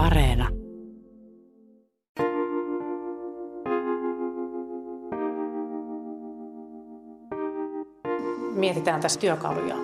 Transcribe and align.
Areena. 0.00 0.48
Mietitään 8.54 9.00
tässä 9.00 9.20
työkaluja 9.20 9.74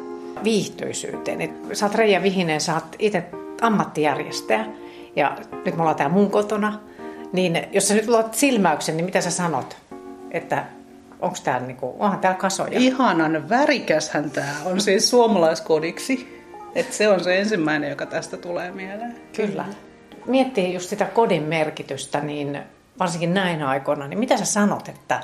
viihtyisyyteen. 0.45 1.41
Et 1.41 1.51
sä 1.73 1.87
oot 1.87 1.95
Reija 1.95 2.23
Vihinen, 2.23 2.61
sä 2.61 2.75
oot 2.75 2.97
itse 2.99 3.25
ammattijärjestäjä 3.61 4.67
ja 5.17 5.37
nyt 5.65 5.77
me 5.77 5.81
ollaan 5.81 5.97
täällä 5.97 6.15
mun 6.15 6.31
kotona. 6.31 6.81
Niin 7.33 7.59
jos 7.73 7.89
sä 7.89 7.95
nyt 7.95 8.09
luot 8.09 8.35
silmäyksen, 8.35 8.97
niin 8.97 9.05
mitä 9.05 9.21
sä 9.21 9.31
sanot? 9.31 9.77
Että 10.31 10.65
onko 11.21 11.37
täällä 11.45 11.67
niinku, 11.67 11.97
onhan 11.99 12.19
täällä 12.19 12.39
kasoja? 12.39 12.79
Ihanan 12.79 13.49
värikäshän 13.49 14.31
tämä 14.31 14.55
on 14.65 14.81
siis 14.81 15.11
suomalaiskodiksi. 15.11 16.43
Et 16.75 16.93
se 16.93 17.09
on 17.09 17.25
se 17.25 17.39
ensimmäinen, 17.39 17.91
joka 17.91 18.07
tästä 18.07 18.37
tulee 18.37 18.71
mieleen. 18.71 19.17
Kyllä. 19.37 19.65
Miettii 20.27 20.75
just 20.75 20.89
sitä 20.89 21.05
kodin 21.05 21.43
merkitystä, 21.43 22.21
niin 22.21 22.59
varsinkin 22.99 23.35
näin 23.35 23.63
aikoina, 23.63 24.09
niin 24.09 24.19
mitä 24.19 24.37
sä 24.37 24.45
sanot, 24.45 24.89
että 24.89 25.21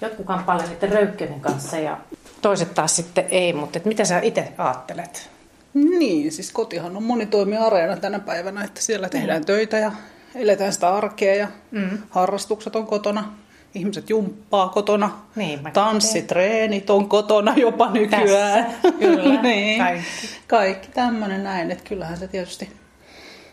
jotkut 0.00 0.26
kamppailevat 0.26 0.82
röykköjen 0.82 1.40
kanssa 1.40 1.78
ja 1.78 1.98
toiset 2.42 2.74
taas 2.74 2.96
sitten 2.96 3.24
ei, 3.30 3.52
mutta 3.52 3.78
että 3.78 3.88
mitä 3.88 4.04
sä 4.04 4.20
itse 4.20 4.52
ajattelet? 4.58 5.30
Niin, 5.74 6.32
siis 6.32 6.52
kotihan 6.52 6.96
on 6.96 7.02
monitoimiareena 7.02 7.96
tänä 7.96 8.18
päivänä, 8.18 8.64
että 8.64 8.82
siellä 8.82 9.08
tehdään 9.08 9.44
töitä 9.44 9.78
ja 9.78 9.92
eletään 10.34 10.72
sitä 10.72 10.94
arkea 10.94 11.34
ja 11.34 11.48
mm. 11.70 11.98
harrastukset 12.10 12.76
on 12.76 12.86
kotona. 12.86 13.32
Ihmiset 13.74 14.10
jumppaa 14.10 14.68
kotona, 14.68 15.10
Niin, 15.36 15.60
tanssitreenit 15.72 16.90
on 16.90 17.08
kotona 17.08 17.54
jopa 17.56 17.90
nykyään. 17.90 18.64
Tässä, 18.64 18.98
kyllä, 18.98 19.42
niin. 19.50 19.78
kaikki. 19.78 20.28
Kaikki 20.46 20.88
tämmöinen 20.94 21.44
näin, 21.44 21.70
että 21.70 21.88
kyllähän 21.88 22.16
se 22.16 22.28
tietysti 22.28 22.79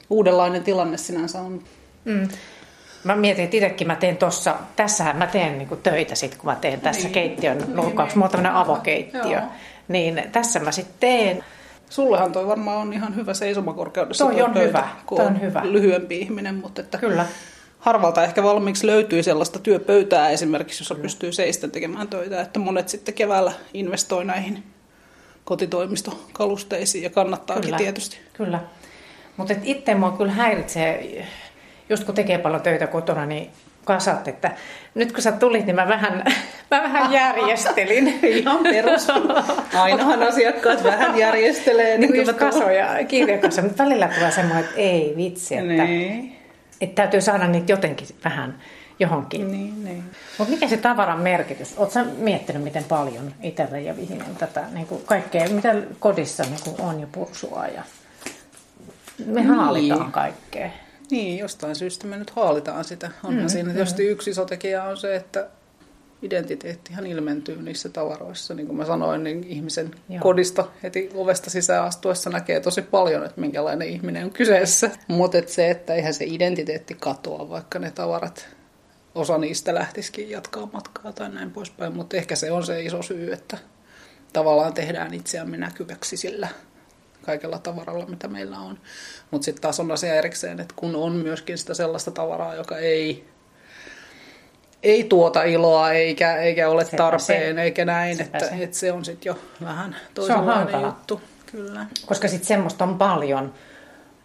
uudenlainen 0.09 0.63
tilanne 0.63 0.97
sinänsä 0.97 1.41
on. 1.41 1.63
Mm. 2.05 2.27
Mä 3.03 3.15
mietin, 3.15 3.43
että 3.43 3.57
itsekin 3.57 3.87
mä 3.87 3.95
teen 3.95 4.17
tossa, 4.17 4.55
tässähän 4.75 5.17
mä 5.17 5.27
teen 5.27 5.57
niinku 5.57 5.75
töitä 5.75 6.15
sit, 6.15 6.35
kun 6.35 6.45
mä 6.49 6.55
teen 6.55 6.81
tässä 6.81 7.01
Niin. 7.01 7.11
keittiön 7.11 7.57
nurkkauksessa. 7.67 8.17
Mulla 8.17 8.25
on 8.25 8.31
tämmönen 8.31 8.51
avokeittiö. 8.51 9.21
Joo. 9.23 9.41
Niin 9.87 10.23
tässä 10.31 10.59
mä 10.59 10.71
sitten 10.71 10.95
teen. 10.99 11.43
Sullehan 11.89 12.31
toi 12.31 12.47
varmaan 12.47 12.77
on 12.77 12.93
ihan 12.93 13.15
hyvä 13.15 13.33
seisomakorkeudessa 13.33 14.25
Toi 14.25 14.35
tuo 14.35 14.43
on 14.45 14.53
pöytä, 14.53 14.67
hyvä, 14.67 14.89
toi 15.15 15.25
on 15.25 15.41
hyvä. 15.41 15.61
lyhyempi 15.63 16.17
ihminen, 16.19 16.55
mutta 16.55 16.81
että 16.81 16.97
Kyllä. 16.97 17.25
harvalta 17.79 18.23
ehkä 18.23 18.43
valmiiksi 18.43 18.87
löytyy 18.87 19.23
sellaista 19.23 19.59
työpöytää 19.59 20.29
esimerkiksi, 20.29 20.81
jossa 20.81 20.95
pystyy 20.95 21.31
seistä 21.31 21.67
tekemään 21.67 22.07
töitä, 22.07 22.41
että 22.41 22.59
monet 22.59 22.89
sitten 22.89 23.13
keväällä 23.13 23.51
investoi 23.73 24.25
näihin 24.25 24.63
kotitoimistokalusteisiin 25.43 27.03
ja 27.03 27.09
kannattaakin 27.09 27.63
Kyllä. 27.65 27.77
tietysti. 27.77 28.17
Kyllä. 28.33 28.59
Mutta 29.37 29.53
itse 29.63 29.95
mua 29.95 30.11
kyllä 30.11 30.31
häiritsee, 30.31 31.25
just 31.89 32.03
kun 32.03 32.15
tekee 32.15 32.37
paljon 32.37 32.61
töitä 32.61 32.87
kotona, 32.87 33.25
niin 33.25 33.49
kasat, 33.85 34.27
että 34.27 34.51
nyt 34.95 35.11
kun 35.11 35.21
sä 35.21 35.31
tulit, 35.31 35.65
niin 35.65 35.75
mä 35.75 35.87
vähän, 35.87 36.23
mä 36.71 36.83
vähän 36.83 37.11
järjestelin. 37.11 38.19
Ihan 38.23 38.63
perus. 38.63 39.07
Ainahan 39.73 40.23
asiakkaat 40.23 40.83
vähän 40.83 41.17
järjestelee. 41.17 41.97
niin 41.97 42.09
kuin 42.09 42.19
just 42.19 42.31
mä 42.31 42.37
tulen. 42.37 42.53
kasoja, 42.53 43.05
kirjakassa, 43.07 43.61
mutta 43.61 43.83
välillä 43.83 44.07
tulee 44.07 44.31
semmoinen, 44.31 44.63
että 44.63 44.75
ei 44.77 45.13
vitsi, 45.17 45.55
että, 45.55 45.83
Niin, 45.83 46.37
että 46.81 46.95
täytyy 46.95 47.21
saada 47.21 47.47
niitä 47.47 47.71
jotenkin 47.71 48.07
vähän 48.23 48.55
johonkin. 48.99 49.51
niin, 49.51 49.83
niin. 49.83 50.03
Mutta 50.37 50.53
mikä 50.53 50.67
se 50.67 50.77
tavaran 50.77 51.19
merkitys? 51.19 51.77
Oletko 51.77 51.99
miettinyt, 52.17 52.63
miten 52.63 52.83
paljon 52.83 53.33
itselle 53.43 53.81
ja 53.81 53.97
Vihinen 53.97 54.35
tätä 54.35 54.63
niin 54.73 54.87
kuin 54.87 55.01
kaikkea, 55.05 55.49
mitä 55.49 55.75
kodissa 55.99 56.43
niin 56.43 56.59
kuin 56.63 56.75
on 56.81 56.99
jo 57.01 57.07
pursua 57.11 57.67
ja 57.67 57.83
me 59.25 59.41
Niin. 59.41 59.47
haalitaan 59.47 60.11
kaikkea. 60.11 60.69
Niin, 61.11 61.37
jostain 61.39 61.75
syystä 61.75 62.07
me 62.07 62.17
nyt 62.17 62.29
haalitaan 62.29 62.83
sitä. 62.85 63.11
Onhan 63.23 63.43
mm, 63.43 63.49
siinä 63.49 63.73
tietysti 63.73 64.05
yksi 64.07 64.29
iso 64.29 64.45
tekijä 64.45 64.83
on 64.83 64.97
se, 64.97 65.15
että 65.15 65.47
identiteettihan 66.21 67.07
ilmentyy 67.07 67.61
niissä 67.61 67.89
tavaroissa. 67.89 68.53
Niin 68.53 68.67
kuin 68.67 68.77
mä 68.77 68.85
sanoin, 68.85 69.23
niin 69.23 69.43
ihmisen. 69.43 69.91
Joo. 70.09 70.21
kodista 70.21 70.65
heti 70.83 71.09
ovesta 71.13 71.49
sisään 71.49 71.83
astuessa 71.85 72.29
näkee 72.29 72.59
tosi 72.59 72.81
paljon, 72.81 73.25
että 73.25 73.41
minkälainen 73.41 73.87
ihminen 73.87 74.23
on 74.23 74.31
kyseessä. 74.31 74.91
Mutta 75.07 75.37
et 75.37 75.49
se, 75.49 75.69
että 75.69 75.93
eihän 75.93 76.13
se 76.13 76.25
identiteetti 76.27 76.93
katoa, 76.99 77.49
vaikka 77.49 77.79
ne 77.79 77.91
tavarat, 77.91 78.47
osa 79.15 79.37
niistä 79.37 79.73
lähtisikin 79.75 80.29
jatkaa 80.29 80.69
matkaa 80.73 81.13
tai 81.13 81.29
näin 81.29 81.51
poispäin. 81.51 81.95
Mutta 81.95 82.17
ehkä 82.17 82.35
se 82.35 82.51
on 82.51 82.65
se 82.65 82.83
iso 82.83 83.01
syy, 83.01 83.33
että 83.33 83.57
tavallaan 84.33 84.73
tehdään 84.73 85.13
itseämme 85.13 85.57
näkyväksi 85.57 86.17
sillä 86.17 86.47
kaikella 87.25 87.59
tavaralla, 87.59 88.05
mitä 88.05 88.27
meillä 88.27 88.59
on. 88.59 88.79
Mutta 89.31 89.45
sitten 89.45 89.61
taas 89.61 89.79
on 89.79 89.91
asia 89.91 90.15
erikseen, 90.15 90.59
että 90.59 90.73
kun 90.77 90.95
on 90.95 91.11
myöskin 91.11 91.57
sitä 91.57 91.73
sellaista 91.73 92.11
tavaraa, 92.11 92.55
joka 92.55 92.77
ei, 92.77 93.25
ei 94.83 95.03
tuota 95.03 95.43
iloa 95.43 95.91
eikä, 95.91 96.35
eikä 96.37 96.69
ole 96.69 96.85
Sepä 96.85 96.97
tarpeen 96.97 97.55
se. 97.55 97.61
eikä 97.61 97.85
näin, 97.85 98.17
Sepä 98.17 98.37
että, 98.37 98.49
se. 98.49 98.63
että 98.63 98.77
se 98.77 98.91
on 98.91 99.05
sitten 99.05 99.29
jo 99.29 99.39
vähän 99.63 99.95
toisenlainen 100.13 100.55
hankala. 100.55 100.87
juttu. 100.87 101.21
Kyllä. 101.51 101.85
Koska 102.05 102.27
sitten 102.27 102.47
semmoista 102.47 102.83
on 102.83 102.97
paljon. 102.97 103.53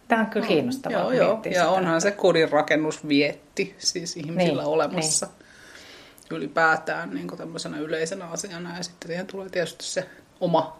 Tämä 0.07 0.21
on 0.21 0.27
kyllä 0.27 0.47
kiinnostavaa. 0.47 0.99
Joo, 0.99 1.11
joo. 1.11 1.39
Ja 1.45 1.51
sitä. 1.51 1.69
onhan 1.69 2.01
se 2.01 2.11
kodin 2.11 2.51
rakennusvietti 2.51 3.75
siis 3.77 4.17
ihmisillä 4.17 4.61
Niin, 4.61 4.71
olemassa 4.71 5.27
ylipäätään 6.31 7.09
niin 7.13 7.37
tämmöisenä 7.37 7.79
yleisenä 7.79 8.25
asiana. 8.25 8.77
Ja 8.77 8.83
sitten 8.83 9.07
siihen 9.07 9.27
tulee 9.27 9.49
tietysti 9.49 9.85
se 9.85 10.09
oma, 10.39 10.79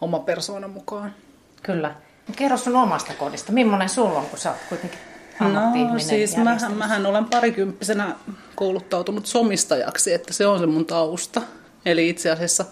oma 0.00 0.18
persoona 0.18 0.68
mukaan. 0.68 1.14
Kyllä. 1.62 1.94
Kerro 2.36 2.56
sun 2.56 2.76
omasta 2.76 3.12
kodista. 3.14 3.52
Millainen 3.52 3.88
sulla 3.88 4.18
on, 4.18 4.26
kun 4.26 4.38
sä 4.38 4.50
oot 4.50 4.58
kuitenkin 4.68 4.98
No 5.40 5.98
siis 5.98 6.36
mähän, 6.36 6.72
mähän 6.72 7.06
olen 7.06 7.24
parikymppisenä 7.24 8.16
kouluttautunut 8.54 9.26
somistajaksi, 9.26 10.12
että 10.12 10.32
se 10.32 10.46
on 10.46 10.58
se 10.58 10.66
mun 10.66 10.86
tausta. 10.86 11.42
Eli 11.86 12.08
itse 12.08 12.30
asiassa 12.30 12.64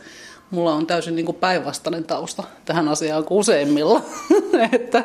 mulla 0.50 0.74
on 0.74 0.86
täysin 0.86 1.16
niin 1.16 1.26
kuin 1.26 1.36
päinvastainen 1.36 2.04
tausta 2.04 2.42
tähän 2.64 2.88
asiaan 2.88 3.24
kuin 3.24 3.38
useimmilla. 3.38 4.02
että 4.72 5.04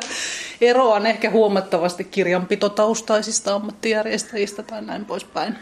eroan 0.60 1.06
ehkä 1.06 1.30
huomattavasti 1.30 2.04
kirjanpitotaustaisista 2.04 3.54
ammattijärjestäjistä 3.54 4.62
tai 4.62 4.82
näin 4.82 5.04
poispäin. 5.04 5.56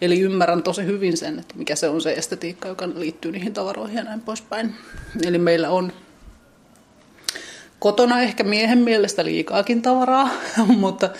Eli 0.00 0.20
ymmärrän 0.20 0.62
tosi 0.62 0.84
hyvin 0.84 1.16
sen, 1.16 1.38
että 1.38 1.54
mikä 1.56 1.76
se 1.76 1.88
on 1.88 2.00
se 2.00 2.12
estetiikka, 2.12 2.68
joka 2.68 2.88
liittyy 2.94 3.32
niihin 3.32 3.52
tavaroihin 3.52 3.96
ja 3.96 4.04
näin 4.04 4.20
poispäin. 4.20 4.74
Eli 5.24 5.38
meillä 5.38 5.70
on 5.70 5.92
kotona 7.78 8.20
ehkä 8.20 8.44
miehen 8.44 8.78
mielestä 8.78 9.24
liikaakin 9.24 9.82
tavaraa, 9.82 10.30
mutta 10.78 11.10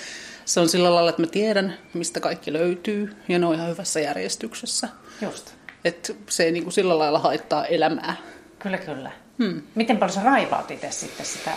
se 0.45 0.61
on 0.61 0.69
sillä 0.69 0.95
lailla, 0.95 1.11
että 1.11 1.23
mä 1.23 1.27
tiedän, 1.27 1.75
mistä 1.95 2.21
kaikki 2.21 2.53
löytyy 2.53 3.17
ja 3.29 3.39
ne 3.39 3.47
on 3.47 3.55
ihan 3.55 3.69
hyvässä 3.71 4.01
järjestyksessä. 4.01 4.89
Just. 5.23 5.55
Että 5.85 6.13
se 6.29 6.45
ei 6.45 6.53
niin 6.53 6.63
kuin 6.63 6.73
sillä 6.73 6.99
lailla 6.99 7.19
haittaa 7.19 7.67
elämää. 7.67 8.17
Kyllä, 8.59 8.79
kyllä. 8.79 9.11
Hmm. 9.39 9.63
Miten 9.75 9.97
paljon 9.97 10.15
sä 10.15 10.23
raivaat 10.23 10.71
itse 10.71 10.91
sitten 10.91 11.27
sitä 11.27 11.51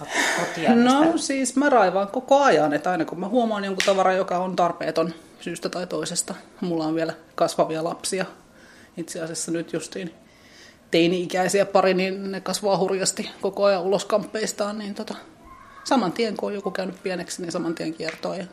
kot- 0.00 0.40
kotia? 0.40 0.74
No 0.74 1.00
mistä- 1.00 1.26
siis 1.26 1.56
mä 1.56 1.68
raivaan 1.70 2.08
koko 2.08 2.42
ajan, 2.42 2.72
että 2.72 2.90
aina 2.90 3.04
kun 3.04 3.20
mä 3.20 3.28
huomaan 3.28 3.64
jonkun 3.64 3.82
tavaran, 3.86 4.16
joka 4.16 4.38
on 4.38 4.56
tarpeeton 4.56 5.14
syystä 5.40 5.68
tai 5.68 5.86
toisesta. 5.86 6.34
Mulla 6.60 6.84
on 6.84 6.94
vielä 6.94 7.12
kasvavia 7.34 7.84
lapsia. 7.84 8.24
Itse 8.96 9.20
asiassa 9.20 9.50
nyt 9.50 9.72
justiin 9.72 10.14
teini-ikäisiä 10.92 11.66
pari, 11.66 11.94
niin 11.94 12.32
ne 12.32 12.40
kasvaa 12.40 12.78
hurjasti 12.78 13.30
koko 13.40 13.64
ajan 13.64 13.82
ulos 13.82 14.04
kamppeistaan. 14.04 14.78
Niin 14.78 14.94
tota, 14.94 15.14
saman 15.84 16.12
tien 16.12 16.36
kun 16.36 16.46
on 16.46 16.54
joku 16.54 16.70
käynyt 16.70 17.02
pieneksi, 17.02 17.42
niin 17.42 17.52
saman 17.52 17.74
tien 17.74 17.94
kiertoa. 17.94 18.36
Ja 18.36 18.44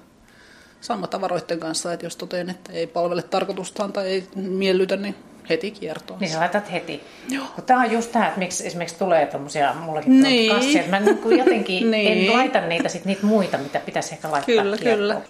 sama 0.82 1.08
tavaroiden 1.08 1.60
kanssa, 1.60 1.94
että 1.94 2.06
jos 2.06 2.16
toteen, 2.16 2.50
että 2.50 2.74
ei 2.74 2.88
palvele 2.88 3.22
tarkoitustaan 3.22 3.94
tai 3.94 4.08
ei 4.08 4.24
miellytä, 4.36 4.98
niin 4.98 5.16
heti 5.50 5.72
kiertoa. 5.72 6.18
Niin 6.20 6.40
laitat 6.40 6.72
heti. 6.72 7.04
Joo. 7.30 7.46
Tämä 7.66 7.82
on 7.82 7.92
just 7.92 8.12
tämä, 8.12 8.28
että 8.28 8.40
miksi 8.40 8.68
esimerkiksi 8.68 9.00
tulee 9.00 9.26
tuommoisia, 9.26 9.74
mullakin 9.74 10.12
Niin. 10.12 10.24
niin. 10.24 10.56
kassia, 10.56 10.84
mä 10.90 11.00
niin 11.00 11.18
kuin 11.18 11.38
jotenkin 11.40 11.92
Niin. 11.92 12.28
en 12.28 12.34
laita 12.34 12.62
niitä 12.62 12.90
sit 12.90 13.06
niitä 13.06 13.26
muita, 13.26 13.58
mitä 13.58 13.80
pitäisi 13.80 14.14
ehkä 14.14 14.32
laittaa 14.32 14.56
Kyllä, 14.56 14.78
kiertoon. 14.78 14.98
kyllä. 14.98 15.22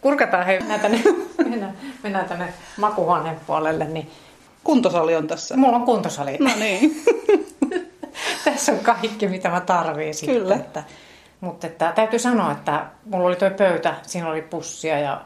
Kurkataan 0.00 0.46
hei, 0.46 0.58
mennään 0.58 0.80
tänne, 0.80 1.02
mennään, 1.50 1.76
mennään 2.02 2.28
tänne 2.28 2.54
makuhuoneen 2.76 3.36
puolelle, 3.46 3.84
niin 3.84 4.10
Kuntosali 4.66 5.16
on 5.16 5.26
tässä. 5.26 5.56
mulla 5.56 5.76
on 5.76 5.84
kuntosali. 5.84 6.36
No 6.40 6.50
niin. 6.58 7.04
Tässä 8.44 8.72
on 8.72 8.78
kaikki, 8.78 9.28
mitä 9.28 9.48
mä 9.48 9.60
tarviin 9.60 10.14
sitten. 10.14 10.36
Kyllä. 10.36 10.54
Että, 10.54 10.82
mutta 11.40 11.66
että, 11.66 11.92
täytyy 11.94 12.18
sanoa, 12.18 12.52
että 12.52 12.86
mulla 13.04 13.26
oli 13.26 13.36
tuo 13.36 13.50
pöytä, 13.50 13.94
siinä 14.02 14.28
oli 14.28 14.42
pussia 14.42 14.98
ja 14.98 15.20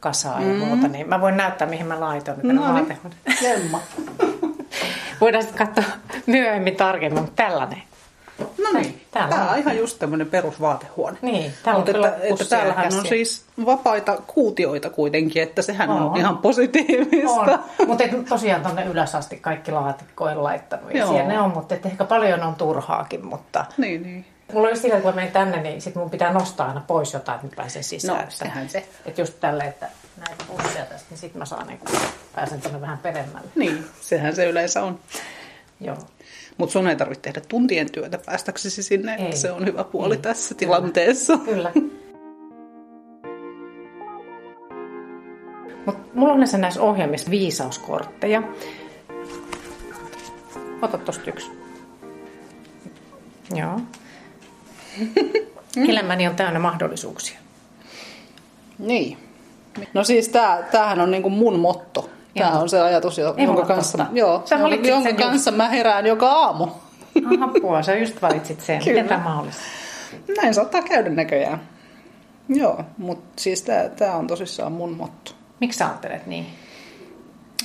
kasaa 0.00 0.40
ja 0.40 0.54
muuta, 0.54 0.88
niin 0.88 1.08
mä 1.08 1.20
voin 1.20 1.36
näyttää, 1.36 1.68
mihin 1.68 1.86
mä 1.86 2.00
laitoin. 2.00 2.36
mitä 2.36 2.52
No 2.52 2.74
ne 2.74 2.82
niin, 2.82 2.98
lemma. 3.42 3.80
Voidaan 5.20 5.44
sitten 5.44 5.66
katsoa 5.66 5.96
myöhemmin 6.26 6.76
tarkemmin, 6.76 7.22
mutta 7.22 7.42
tällainen. 7.44 7.82
No 8.40 8.78
niin, 8.80 9.00
Täällä 9.10 9.30
tämä 9.30 9.44
on. 9.44 9.50
on 9.52 9.58
ihan 9.58 9.76
just 9.76 9.98
tämmöinen 9.98 10.26
perusvaatehuone. 10.26 11.18
Niin, 11.22 11.52
täällä 11.62 11.76
on 11.78 11.80
Mutta 11.80 11.92
kyllä 11.92 12.08
että, 12.08 12.26
että 12.26 12.44
täällähän 12.44 12.84
on 12.84 12.90
käsiä. 12.92 13.08
siis 13.08 13.44
vapaita 13.66 14.18
kuutioita 14.26 14.90
kuitenkin, 14.90 15.42
että 15.42 15.62
sehän 15.62 15.90
on, 15.90 16.02
On. 16.02 16.16
ihan 16.16 16.38
positiivista. 16.38 17.30
On, 17.30 17.58
mutta 17.86 18.04
tosiaan 18.28 18.62
tuonne 18.62 18.84
ylös 18.84 19.14
asti 19.14 19.36
kaikki 19.36 19.72
laatikkoon 19.72 20.42
laittanut. 20.44 20.94
Ja 20.94 21.06
siellä 21.06 21.28
ne 21.28 21.40
on, 21.40 21.50
mutta 21.50 21.74
et 21.74 21.86
ehkä 21.86 22.04
paljon 22.04 22.42
on 22.42 22.54
turhaakin, 22.54 23.26
mutta 23.26 23.64
Niin, 23.78 24.02
niin. 24.02 24.24
Mulla 24.52 24.68
oli 24.68 24.76
sillä, 24.76 25.00
kun 25.00 25.10
mä 25.10 25.16
menen 25.16 25.32
tänne, 25.32 25.62
niin 25.62 25.82
sit 25.82 25.94
mun 25.94 26.10
pitää 26.10 26.32
nostaa 26.32 26.68
aina 26.68 26.82
pois 26.86 27.12
jotain, 27.12 27.36
että 27.36 27.46
mä 27.46 27.52
pääsen 27.56 27.84
sisään. 27.84 28.16
No, 28.18 28.22
että, 28.22 28.34
sehän 28.34 28.68
se. 28.68 28.86
Että 29.06 29.20
just 29.20 29.34
tälle, 29.40 29.64
että 29.64 29.88
näitä 30.16 30.44
pusseja 30.48 30.84
tästä, 30.84 31.06
niin 31.10 31.18
sit 31.18 31.34
mä 31.34 31.44
saan 31.44 31.66
niin 31.66 31.80
pääsen 32.34 32.60
tänne 32.60 32.80
vähän 32.80 32.98
peremmälle. 32.98 33.48
Niin, 33.54 33.84
sehän 34.00 34.36
se 34.36 34.46
yleensä 34.46 34.82
on. 34.82 34.98
Joo. 35.80 35.96
Mutta 36.60 36.72
sun 36.72 36.88
ei 36.88 36.96
tarvitse 36.96 37.22
tehdä 37.22 37.40
tuntien 37.48 37.92
työtä 37.92 38.18
päästäksesi 38.26 38.82
sinne, 38.82 39.14
Ei. 39.14 39.24
että 39.24 39.36
se 39.36 39.52
on 39.52 39.66
hyvä 39.66 39.84
puoli 39.84 40.14
Ei. 40.14 40.20
tässä 40.20 40.54
Kyllä. 40.54 40.58
tilanteessa. 40.58 41.38
Kyllä. 41.38 41.72
Mut 45.86 46.14
mulla 46.14 46.32
on 46.32 46.38
näissä 46.38 46.58
näissä 46.58 46.82
ohjelmissa 46.82 47.30
viisauskortteja. 47.30 48.42
Ota 50.82 50.98
tosta 50.98 51.30
yksi. 51.30 51.50
Joo. 53.54 53.80
Elämäni 55.88 56.28
on 56.28 56.36
täynnä 56.36 56.58
mahdollisuuksia. 56.58 57.38
Niin. 58.78 59.18
No 59.94 60.04
siis 60.04 60.28
tää, 60.28 60.62
tämähän 60.62 61.00
on 61.00 61.10
niinku 61.10 61.30
mun 61.30 61.58
motto. 61.58 62.10
Tämä 62.38 62.50
Joo. 62.50 62.60
on 62.60 62.68
se 62.68 62.80
ajatus, 62.80 63.18
jo- 63.18 63.34
jonka 63.38 63.64
kanssa, 63.66 63.98
totta. 63.98 64.12
joo, 64.18 64.42
Sä 64.44 64.56
jonka, 64.56 64.88
jonka 64.88 65.08
just. 65.08 65.20
kanssa 65.20 65.50
mä 65.50 65.68
herään 65.68 66.06
joka 66.06 66.30
aamu. 66.30 66.68
Apua, 67.40 67.82
sä 67.82 67.94
just 67.96 68.22
valitsit 68.22 68.60
sen. 68.60 68.78
Kyllä. 68.78 68.90
Miten 68.90 69.08
tämä 69.08 69.24
mahdollista? 69.24 69.62
Näin 70.42 70.54
saattaa 70.54 70.82
käydä 70.82 71.10
näköjään. 71.10 71.60
Joo, 72.48 72.84
mutta 72.98 73.42
siis 73.42 73.62
tää, 73.62 73.88
tää 73.88 74.16
on 74.16 74.26
tosissaan 74.26 74.72
mun 74.72 74.92
motto. 74.96 75.32
Miksi 75.60 75.78
sä 75.78 75.86
ajattelet 75.86 76.26
niin? 76.26 76.46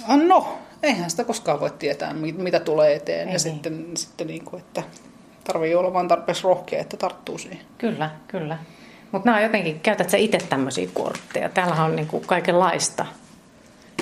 Ah, 0.07 0.17
No, 0.17 0.57
eihän 0.83 1.09
sitä 1.09 1.23
koskaan 1.23 1.59
voi 1.59 1.71
tietää, 1.79 2.13
mi- 2.13 2.31
mitä 2.31 2.59
tulee 2.59 2.95
eteen. 2.95 3.19
Ei 3.19 3.25
ja 3.25 3.29
niin. 3.31 3.39
sitten, 3.39 3.85
sitten 3.97 4.27
niin 4.27 4.45
kuin, 4.45 4.59
että 4.61 4.83
tarvii 5.43 5.75
olla 5.75 5.93
vaan 5.93 6.07
tarpeeksi 6.07 6.43
rohkea, 6.43 6.81
että 6.81 6.97
tarttuu 6.97 7.37
siihen. 7.37 7.59
Kyllä, 7.77 8.09
kyllä. 8.27 8.57
Mutta 9.11 9.25
nämä 9.25 9.37
on 9.37 9.43
jotenkin, 9.43 9.79
käytät 9.79 10.09
sä 10.09 10.17
itse 10.17 10.37
tämmöisiä 10.49 10.87
kortteja? 10.93 11.49
Täällähän 11.49 11.85
on 11.85 11.95
niinku 11.95 12.19
kaikenlaista. 12.25 13.05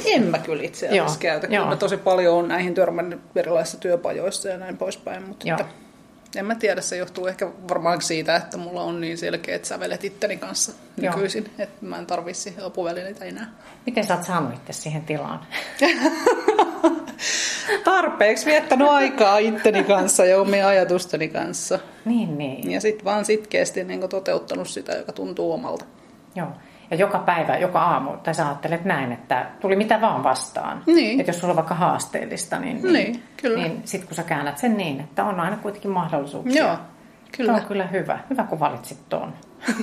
En 0.06 0.24
mä 0.24 0.40
kyllä 0.40 0.64
itse 0.64 0.88
asiassa 0.88 1.14
Joo, 1.14 1.20
käytä. 1.20 1.48
Kyllä 1.48 1.60
joo. 1.60 1.70
mä 1.70 1.76
tosi 1.76 1.98
paljon 1.98 2.36
on 2.36 2.48
näihin 2.48 2.74
törmännyt 2.74 3.22
erilaisissa 3.36 3.78
työpajoissa 3.78 4.50
ja 4.50 4.58
näin 4.58 4.78
poispäin. 4.78 5.28
Mutta 5.28 5.48
Joo. 5.48 5.60
että, 5.60 5.74
en 6.36 6.46
mä 6.46 6.56
tiedä, 6.56 6.82
se 6.82 6.98
johtuu 6.98 7.28
ehkä 7.28 7.48
varmaan 7.70 8.02
siitä, 8.02 8.36
että 8.36 8.58
mulla 8.58 8.82
on 8.82 9.02
niin 9.02 9.18
selkeät 9.18 9.66
sävelet 9.66 10.04
itteni 10.04 10.38
kanssa 10.38 10.72
Joo. 10.98 11.16
nykyisin, 11.16 11.50
että 11.58 11.86
mä 11.86 11.98
en 11.98 12.06
tarvii 12.06 12.34
siihen 12.34 12.66
apuvälineitä 12.66 13.26
enää. 13.26 13.52
Miten 13.86 14.04
sä 14.04 14.16
oot 14.16 14.24
saanut 14.24 14.54
itse 14.54 14.74
siihen 14.74 15.02
tilaan? 15.02 15.40
Tarpeeksi 17.84 18.46
viettänyt 18.46 18.88
aikaa 18.88 19.38
itteni 19.38 19.84
kanssa 19.84 20.26
ja 20.26 20.42
omien 20.42 20.66
ajatusteni 20.66 21.30
kanssa. 21.30 21.80
Niin, 22.06 22.38
niin. 22.38 22.72
Ja 22.72 22.82
sitten 22.82 23.06
vaan 23.06 23.26
sitkeästi 23.26 23.84
niin 23.84 24.10
toteuttanut 24.10 24.70
sitä, 24.70 24.92
joka 24.92 25.12
tuntuu 25.12 25.52
omalta. 25.52 25.86
Joo. 26.36 26.48
Ja 26.94 27.00
joka 27.00 27.20
päivä, 27.20 27.58
joka 27.58 27.82
aamu, 27.82 28.12
tai 28.24 28.34
sä 28.34 28.46
ajattelet 28.48 28.86
näin, 28.86 29.12
että 29.12 29.46
tuli 29.60 29.76
mitä 29.76 30.02
vaan 30.02 30.24
vastaan. 30.24 30.84
Niin. 30.86 31.20
Että 31.20 31.30
jos 31.30 31.40
sulla 31.40 31.52
on 31.52 31.56
vaikka 31.56 31.76
haasteellista, 31.76 32.60
niin, 32.60 32.94
Niin, 32.94 33.24
kyllä. 33.38 33.58
niin 33.58 33.82
sit 33.86 34.06
kun 34.06 34.16
sä 34.16 34.24
käännät 34.24 34.58
sen 34.58 34.78
niin, 34.78 35.00
että 35.00 35.24
on 35.24 35.40
aina 35.40 35.58
kuitenkin 35.58 35.92
mahdollisuuksia. 35.92 36.64
Joo, 36.64 36.76
Kyllä. 36.76 36.80
kyllä. 37.32 37.54
on 37.54 37.62
kyllä 37.66 37.88
hyvä. 37.88 38.20
Hyvä, 38.30 38.44
kun 38.44 38.60
valitsit 38.60 38.98
tuon. 39.10 39.34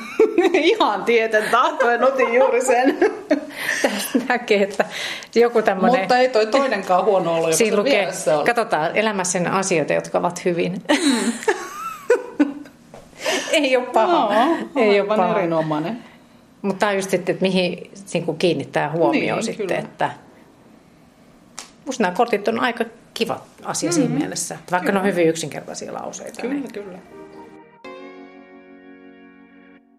Ihan 0.53 1.05
tieten 1.05 1.45
tahtoen 1.51 2.05
otin 2.05 2.35
juuri 2.35 2.65
sen. 2.67 2.97
Tästä 3.83 4.19
näkee, 4.29 4.63
että 4.63 4.85
joku 5.35 5.63
tämmöinen... 5.63 6.01
Mutta 6.01 6.19
ei 6.19 6.29
toi 6.29 6.47
toinenkaan 6.47 7.05
huono 7.05 7.35
ollut, 7.35 7.61
joka 7.61 7.77
lukee, 7.77 7.93
vieressä 7.99 8.37
oli. 8.39 8.47
katsotaan 8.47 8.97
elämässä 8.97 9.39
ne 9.41 9.51
asioita, 9.51 9.93
jotka 9.93 10.19
ovat 10.19 10.45
hyvin. 10.45 10.83
ei 13.53 13.77
ole 13.77 13.87
paha. 13.87 14.35
Joo, 14.35 14.57
ei 14.77 15.01
ole 15.01 15.09
paha. 15.09 15.39
erinomainen. 15.39 16.10
Mutta 16.63 16.81
tämä 16.81 16.91
on 16.91 16.97
just 16.97 17.11
sitten, 17.11 17.33
että 17.33 17.43
mihin 17.43 17.91
niin 18.13 18.25
kuin 18.25 18.39
kiinnittää 18.39 18.91
huomioon 18.91 19.39
Niin, 19.39 19.45
sitten, 19.47 19.67
kyllä. 19.67 19.81
että 19.81 20.11
musta 21.87 22.03
nämä 22.03 22.15
kortit 22.17 22.49
on 22.49 22.61
aika 22.61 22.85
kiva 23.15 23.41
asia 23.65 23.91
mm-hmm. 23.91 24.03
siinä 24.03 24.19
mielessä. 24.19 24.59
Vaikka 24.71 24.93
ne 24.93 24.99
on 24.99 25.05
hyvin 25.05 25.29
yksinkertaisia 25.29 25.95
lauseita. 25.95 26.43
Kyllä, 26.43 26.55
Niin. 26.55 26.73
kyllä. 26.73 26.99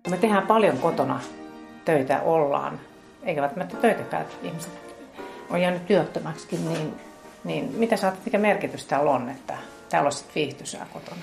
Me 0.10 0.18
tehdään 0.18 0.48
paljon 0.48 0.78
kotona 0.78 1.20
töitä, 1.86 2.22
ollaan, 2.22 2.80
eikä 3.24 3.42
välttämättä 3.42 3.78
töitäkään, 3.78 4.22
että 4.22 4.48
ihmiset 4.48 4.72
on 5.50 5.62
jäänyt 5.62 5.86
työttömäksikin, 5.86 6.70
niin, 6.74 6.94
niin 7.44 7.72
mitä 7.78 7.98
sä 7.98 8.14
mikä 8.26 8.38
merkitys 8.38 8.86
täällä 8.86 9.12
on, 9.12 9.30
että 9.30 9.58
täällä 9.90 10.08
olisi 10.08 10.18
sitten 10.18 10.36
viihtyisää 10.36 10.88
kotona? 10.94 11.22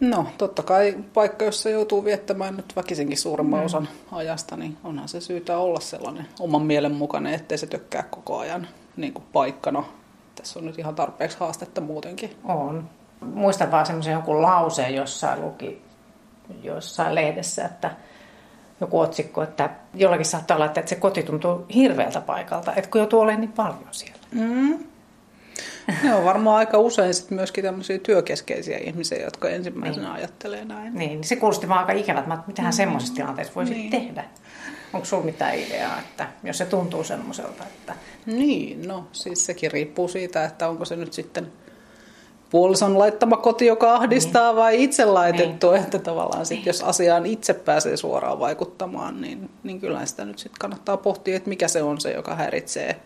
No, 0.00 0.26
totta 0.38 0.62
kai 0.62 0.96
paikka, 1.14 1.44
jossa 1.44 1.70
joutuu 1.70 2.04
viettämään 2.04 2.56
nyt 2.56 2.76
väkisinkin 2.76 3.18
suuremman 3.18 3.60
mm. 3.60 3.66
osan 3.66 3.88
ajasta, 4.12 4.56
niin 4.56 4.76
onhan 4.84 5.08
se 5.08 5.20
syytä 5.20 5.58
olla 5.58 5.80
sellainen 5.80 6.26
oman 6.40 6.62
mielen 6.62 6.92
mukainen, 6.92 7.34
ettei 7.34 7.58
se 7.58 7.66
tökkää 7.66 8.02
koko 8.02 8.38
ajan 8.38 8.68
niin 8.96 9.12
kuin 9.12 9.24
paikkana. 9.32 9.84
Tässä 10.34 10.58
on 10.58 10.66
nyt 10.66 10.78
ihan 10.78 10.94
tarpeeksi 10.94 11.36
haastetta 11.40 11.80
muutenkin. 11.80 12.36
On. 12.44 12.88
Muistan 13.20 13.70
vaan 13.70 13.86
semmoisen 13.86 14.12
jonkun 14.12 14.42
lauseen 14.42 14.94
jossain 14.94 15.40
luki 15.40 15.82
jossain 16.62 17.14
lehdessä, 17.14 17.64
että 17.64 17.90
joku 18.80 19.00
otsikko, 19.00 19.42
että 19.42 19.70
jollakin 19.94 20.26
saattaa 20.26 20.56
olla, 20.56 20.66
että 20.66 20.82
se 20.86 20.96
koti 20.96 21.22
tuntuu 21.22 21.66
hirveältä 21.74 22.20
paikalta, 22.20 22.74
että 22.74 22.90
kun 22.90 22.98
joutuu 22.98 23.20
olemaan 23.20 23.40
niin 23.40 23.52
paljon 23.52 23.88
siellä. 23.90 24.18
Mm. 24.32 24.93
Ne 26.02 26.14
on 26.14 26.24
varmaan 26.24 26.56
aika 26.56 26.78
usein 26.78 27.14
sit 27.14 27.30
myöskin 27.30 27.64
tämmöisiä 27.64 27.98
työkeskeisiä 27.98 28.78
ihmisiä, 28.78 29.18
jotka 29.18 29.48
ensimmäisenä 29.48 30.06
niin. 30.06 30.16
ajattelee 30.16 30.64
näin. 30.64 30.94
Niin, 30.94 31.24
se 31.24 31.36
kuulosti 31.36 31.68
vaan 31.68 31.80
aika 31.80 31.92
ikävältä, 31.92 32.34
että 32.34 32.46
mitähän 32.46 32.72
mm. 32.72 32.76
semmoisessa 32.76 33.14
tilanteessa 33.14 33.54
voisi 33.54 33.74
Niin. 33.74 33.90
niin. 33.90 34.06
tehdä. 34.06 34.24
Onko 34.92 35.04
sulla 35.04 35.24
mitään 35.24 35.54
ideaa, 35.58 35.98
että 35.98 36.28
jos 36.42 36.58
se 36.58 36.64
tuntuu 36.64 37.04
semmoiselta, 37.04 37.64
että 37.64 37.94
Niin, 38.26 38.88
no 38.88 39.06
siis 39.12 39.46
sekin 39.46 39.70
riippuu 39.72 40.08
siitä, 40.08 40.44
että 40.44 40.68
onko 40.68 40.84
se 40.84 40.96
nyt 40.96 41.12
sitten 41.12 41.52
puolison 42.50 42.98
laittama 42.98 43.36
koti, 43.36 43.66
joka 43.66 43.94
ahdistaa 43.94 44.48
niin. 44.52 44.56
vai 44.56 44.82
itse 44.82 45.04
laitettu. 45.04 45.70
Niin. 45.70 45.82
Että 45.82 45.98
tavallaan 45.98 46.46
sit, 46.46 46.66
jos 46.66 46.82
asiaan 46.82 47.26
itse 47.26 47.54
pääsee 47.54 47.96
suoraan 47.96 48.40
vaikuttamaan, 48.40 49.20
niin, 49.20 49.50
niin 49.62 49.80
kyllä 49.80 50.06
sitä 50.06 50.24
nyt 50.24 50.38
sitten 50.38 50.58
kannattaa 50.60 50.96
pohtia, 50.96 51.36
että 51.36 51.48
mikä 51.48 51.68
se 51.68 51.82
on 51.82 52.00
se, 52.00 52.12
joka 52.12 52.34
häiritsee. 52.34 53.00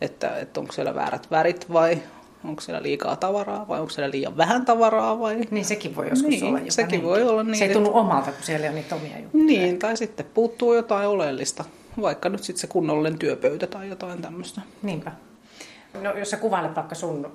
Että, 0.00 0.38
että 0.38 0.60
onko 0.60 0.72
siellä 0.72 0.94
väärät 0.94 1.30
värit 1.30 1.72
vai 1.72 2.02
onko 2.44 2.60
siellä 2.60 2.82
liikaa 2.82 3.16
tavaraa 3.16 3.68
vai 3.68 3.80
onko 3.80 3.90
siellä 3.90 4.10
liian 4.10 4.36
vähän 4.36 4.64
tavaraa 4.64 5.18
vai... 5.18 5.36
niin 5.50 5.64
sekin 5.64 5.96
voi 5.96 6.08
joskus 6.08 6.30
Niin, 6.30 6.44
olla 6.44 6.58
jopa 6.58 6.70
sekin 6.70 6.90
niinkin. 6.90 7.08
voi 7.10 7.22
olla 7.22 7.42
niin, 7.42 7.56
Se 7.56 7.64
ei 7.64 7.70
että- 7.70 7.82
tunnu 7.82 7.98
omalta, 7.98 8.32
kun 8.32 8.42
siellä 8.42 8.66
ole 8.66 8.74
niitä 8.74 8.94
omia 8.94 9.18
juttuja. 9.18 9.44
Niin, 9.44 9.78
tai 9.78 9.96
sitten 9.96 10.26
puuttuu 10.34 10.74
jotain 10.74 11.08
oleellista, 11.08 11.64
vaikka 12.00 12.28
nyt 12.28 12.42
sitten 12.44 12.60
se 12.60 12.66
kunnollinen 12.66 13.18
työpöytä 13.18 13.66
tai 13.66 13.88
jotain 13.88 14.22
tämmöistä. 14.22 14.60
Niinpä. 14.82 15.12
No, 16.02 16.12
jos 16.18 16.30
sä 16.30 16.36
kuvailet 16.36 16.76
vaikka 16.76 16.94
sun, 16.94 17.32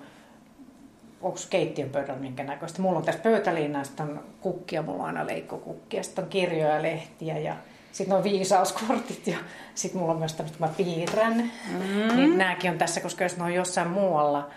onko 1.22 1.40
keittiön 1.50 1.90
pöydällä 1.90 2.20
minkä 2.20 2.44
näköistä? 2.44 2.82
Mulla 2.82 2.98
on 3.00 3.06
tässä 3.06 3.22
pöytäliina, 3.22 3.84
sitten 3.84 4.06
on 4.10 4.20
kukkia, 4.42 4.82
mulla 4.82 5.04
on 5.04 5.08
aina 5.08 5.28
leikkokukkia, 5.28 6.04
sitten 6.04 6.24
on 6.24 6.30
kirjoja 6.30 6.76
ja 6.76 6.82
lehtiä 6.82 7.38
ja 7.40 7.56
sitten 7.94 8.18
on 8.18 8.24
viisauskortit 8.24 9.28
ja 9.28 9.38
sitten 9.76 10.00
mulla 10.02 10.14
on 10.14 10.20
myös 10.20 10.34
tämmöistä, 10.34 10.58
kun 10.60 10.68
mä 10.68 10.74
piirrän. 10.78 11.52
Mm. 11.72 12.16
Niin 12.16 12.38
nämäkin 12.38 12.72
on 12.72 12.78
tässä, 12.78 13.02
koska 13.02 13.24
jos 13.24 13.38
ne 13.38 13.44
on 13.44 13.54
jossain 13.54 13.88
muualla, 13.88 14.50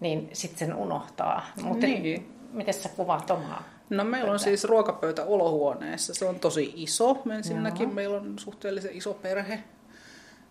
niin 0.00 0.30
sitten 0.32 0.58
sen 0.58 0.76
unohtaa. 0.76 1.46
Mutta 1.62 1.86
Niin. 1.86 2.32
miten 2.52 2.74
sä 2.74 2.88
kuvaat 2.88 3.30
omaa? 3.30 3.62
No 3.90 4.04
meillä 4.04 4.32
on 4.32 4.38
siis 4.38 4.64
ruokapöytä 4.64 5.24
olohuoneessa. 5.24 6.14
Se 6.14 6.24
on 6.24 6.40
tosi 6.40 6.72
iso. 6.76 7.22
Ensinnäkin 7.36 7.82
Joo. 7.88 7.94
meillä 7.94 8.16
on 8.16 8.38
suhteellisen 8.38 8.96
iso 8.96 9.14
perhe. 9.14 9.62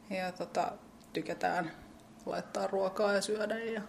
Ja 0.10 0.32
tota, 0.32 0.72
tykätään 1.14 1.72
laittaa 2.26 2.68
ruokaa 2.68 3.14
ja 3.14 3.22
syödä. 3.22 3.58
Ja 3.60 3.82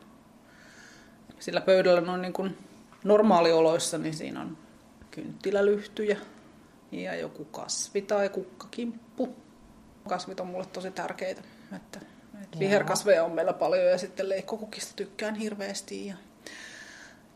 sillä 1.38 1.60
pöydällä 1.60 2.12
on 2.12 2.22
niin 2.22 2.32
kuin 2.32 2.58
normaalioloissa, 3.04 3.98
niin 3.98 4.14
siinä 4.14 4.40
on 4.40 4.56
kynttilälyhtyjä 5.10 6.16
ja 6.92 7.14
joku 7.14 7.44
kasvi 7.44 8.02
tai 8.02 8.28
kukkakimppu. 8.28 9.36
Kasvit 10.08 10.40
on 10.40 10.46
mulle 10.46 10.66
tosi 10.66 10.90
tärkeitä. 10.90 11.42
Että, 11.76 12.00
että 12.42 12.58
viherkasveja 12.58 13.24
on 13.24 13.32
meillä 13.32 13.52
paljon 13.52 13.86
ja 13.86 13.98
sitten 13.98 14.28
leikkokukista 14.28 14.92
tykkään 14.96 15.34
hirveästi. 15.34 16.06
Ja 16.06 16.14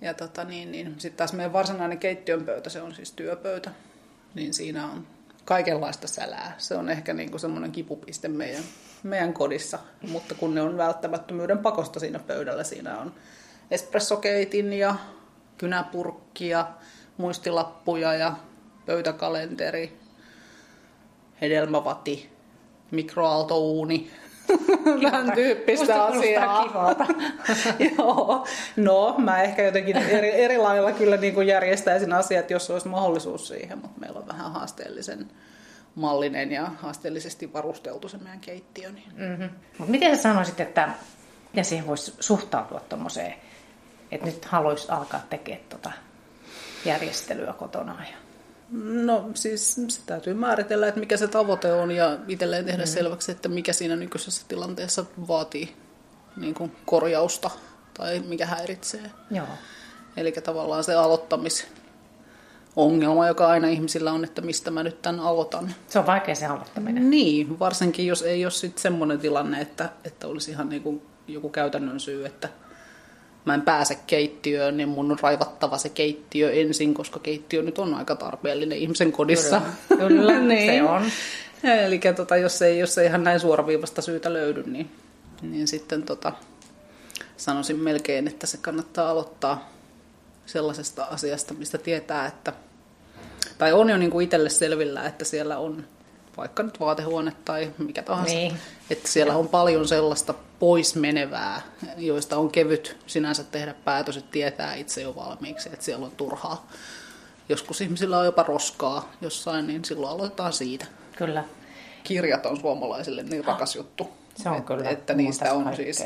ja 0.01 0.15
tota, 0.15 0.45
niin, 0.45 0.73
niin. 0.73 0.95
sitten 0.99 1.17
taas 1.17 1.33
meidän 1.33 1.53
varsinainen 1.53 1.99
keittiön 1.99 2.45
pöytä, 2.45 2.71
se 2.71 2.83
on 2.83 2.95
siis 2.95 3.13
työpöytä, 3.13 3.71
niin 4.35 4.55
siinä 4.55 4.87
on 4.87 5.07
kaikenlaista 5.45 6.09
sälää. 6.09 6.55
Se 6.59 6.75
on 6.75 6.89
ehkä 6.89 7.15
niin 7.15 7.31
kuin 7.31 7.41
semmoinen 7.41 7.73
kipupiste 7.73 8.29
meidän, 8.29 8.63
meidän 9.03 9.33
kodissa, 9.33 9.79
mutta 10.11 10.35
kun 10.35 10.55
ne 10.55 10.63
on 10.63 10.77
välttämättömyyden 10.77 11.59
pakosta 11.59 12.01
siinä 12.01 12.19
pöydällä, 12.19 12.65
siinä 12.65 12.99
on 12.99 13.15
espressokeitin 13.71 14.73
ja 14.73 14.97
kynäpurkkia, 15.59 16.67
muistilappuja 17.17 18.15
ja 18.15 18.37
pöytäkalenteri, 18.87 19.99
hedelmävati, 21.41 22.31
mikroaaltouuni, 22.91 24.11
Vähän 25.03 25.33
tyyppistä 25.35 26.05
asiaa. 26.05 26.97
Joo, 27.99 28.47
no 28.77 29.15
mä 29.19 29.43
ehkä 29.43 29.63
jotenkin 29.63 29.97
eri, 29.97 30.33
eri 30.33 30.59
lailla 30.59 30.93
kyllä 30.93 31.17
niin 31.17 31.35
kuin 31.35 31.47
järjestäisin 31.47 32.13
asiat, 32.13 32.51
jos 32.51 32.71
olisi 32.71 32.89
mahdollisuus 32.89 33.49
siihen, 33.49 33.79
mutta 33.79 34.01
meillä 34.01 34.19
on 34.19 34.29
vähän 34.29 34.53
haasteellisen 34.53 35.29
mallinen 35.95 36.53
ja 36.53 36.67
haasteellisesti 36.67 37.53
varusteltu 37.53 38.09
se 38.09 38.19
meidän 38.19 38.41
keittiö. 38.41 38.93
Niin. 38.93 39.13
Mm-hmm. 39.17 39.51
Mut 39.79 39.89
miten 39.89 40.17
sä 40.17 40.23
sanoisit, 40.23 40.61
että 40.61 40.89
miten 41.53 41.65
siihen 41.65 41.87
voisi 41.87 42.15
suhtautua 42.21 42.81
tuommoiseen, 42.81 43.35
että 44.11 44.27
nyt 44.27 44.45
haluaisi 44.45 44.91
alkaa 44.91 45.21
tekemään 45.31 45.65
tuota 45.69 45.93
järjestelyä 46.85 47.53
kotona? 47.53 47.97
Ja... 48.11 48.26
No 48.71 49.31
siis 49.35 49.75
se 49.75 50.01
täytyy 50.07 50.35
määritellä, 50.35 50.89
että 50.89 51.01
mikä 51.01 51.17
se 51.17 51.29
tavoite 51.29 51.73
on 51.73 51.91
ja 51.91 52.19
itselleen 52.29 52.65
tehdä 52.65 52.83
mm. 52.83 52.89
selväksi, 52.89 53.33
että 53.33 53.49
mikä 53.49 53.73
siinä 53.73 53.97
nykyisessä 53.97 54.45
tilanteessa 54.49 55.05
vaatii 55.29 55.77
niin 56.37 56.55
kuin 56.55 56.73
korjausta 56.85 57.51
tai 57.95 58.21
mikä 58.21 58.47
häiritsee. 58.47 59.11
Joo. 59.31 59.47
Eli 60.17 60.33
tavallaan 60.33 60.85
se 60.85 60.95
aloittamisongelma, 60.95 63.27
joka 63.27 63.47
aina 63.47 63.69
ihmisillä 63.69 64.13
on, 64.13 64.25
että 64.25 64.43
mistä 64.43 64.71
mä 64.71 64.83
nyt 64.83 65.03
tämän 65.03 65.21
aloitan. 65.21 65.75
Se 65.89 65.99
on 65.99 66.07
vaikea 66.07 66.35
se 66.35 66.47
aloittaminen. 66.47 67.11
Niin, 67.11 67.59
varsinkin 67.59 68.07
jos 68.07 68.23
ei 68.23 68.45
ole 68.45 68.51
sitten 68.51 68.83
semmoinen 68.83 69.19
tilanne, 69.19 69.61
että, 69.61 69.89
että 70.05 70.27
olisi 70.27 70.51
ihan 70.51 70.69
niin 70.69 70.83
kuin 70.83 71.03
joku 71.29 71.49
käytännön 71.49 72.01
syy, 72.01 72.27
että 72.27 72.49
mä 73.47 73.55
en 73.55 73.63
pääse 73.63 73.99
keittiöön, 74.07 74.77
niin 74.77 74.89
mun 74.89 75.11
on 75.11 75.19
raivattava 75.23 75.79
se 75.79 75.89
keittiö 75.89 76.53
ensin, 76.53 76.95
koska 76.95 77.19
keittiö 77.21 77.63
nyt 77.63 77.79
on 77.79 77.95
aika 77.95 78.17
tarpeellinen 78.17 78.79
ihmisen 78.79 79.13
kodissa. 79.13 79.63
Kyllä, 79.89 80.09
Kyllä 80.09 80.41
niin. 80.55 80.73
se 80.73 80.83
on. 80.83 81.03
Eli 81.65 82.01
tota, 82.17 82.37
jos, 82.37 82.63
ei, 82.63 82.79
jos 82.79 82.99
ei 82.99 83.07
ihan 83.07 83.25
näin 83.25 83.41
suoraviivasta 83.41 84.03
syytä 84.03 84.33
löydy, 84.33 84.63
niin, 84.67 84.91
niin 85.43 85.69
sitten 85.69 86.03
tota, 86.03 86.33
sanoisin 87.37 87.79
melkein, 87.79 88.29
että 88.29 88.47
se 88.47 88.57
kannattaa 88.57 89.11
aloittaa 89.11 89.71
sellaisesta 90.47 91.05
asiasta, 91.05 91.55
mistä 91.55 91.79
tietää, 91.79 92.27
että 92.27 92.53
tai 93.59 93.73
on 93.73 93.91
jo 93.91 93.97
niin 93.97 94.11
kuin 94.11 94.25
itselle 94.25 94.51
selvillä, 94.51 95.07
että 95.07 95.25
siellä 95.25 95.59
on 95.59 95.85
vaikka 96.37 96.63
nyt 96.63 96.81
vaatehuone 96.81 97.33
tai 97.45 97.73
mikä 97.79 98.03
tahansa, 98.03 98.35
Niin. 98.35 98.57
että 98.91 99.09
siellä 99.09 99.37
on 99.37 99.49
paljon 99.49 99.89
sellaista 99.89 100.35
pois 100.59 100.95
menevää, 100.95 101.63
joista 101.97 102.37
on 102.37 102.51
kevyt 102.51 102.97
sinänsä 103.07 103.45
tehdä 103.45 103.75
päätös, 103.85 104.17
että 104.17 104.31
tietää 104.31 104.75
itse 104.75 105.03
jo 105.03 105.17
valmiiksi, 105.17 105.69
että 105.73 105.85
siellä 105.85 106.07
on 106.07 106.13
turhaa. 106.17 106.69
Joskus 107.49 107.81
ihmisillä 107.81 108.19
on 108.19 108.25
jopa 108.25 108.43
roskaa 108.43 109.13
jossain, 109.21 109.67
niin 109.67 109.85
silloin 109.85 110.13
aloitetaan 110.13 110.53
siitä. 110.53 110.87
Kyllä. 111.17 111.45
Kirjat 112.05 112.47
on 112.47 112.61
suomalaisille 112.61 113.23
niin 113.23 113.45
rakas 113.45 113.77
juttu, 113.77 114.11
Se 114.43 114.49
on 114.49 114.57
että, 114.57 114.67
kyllä 114.67 114.91
että 114.91 115.15
niistä 115.15 115.53
on 115.53 115.65
kaikkea. 115.65 115.85
siis. 115.85 116.05